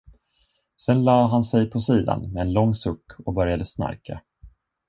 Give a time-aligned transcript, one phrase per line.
[0.77, 4.21] Sen lade han sig på sidan med en lång suck och började snarka.